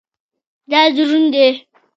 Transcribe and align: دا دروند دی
دا 0.71 0.81
دروند 0.95 1.25
دی 1.33 1.47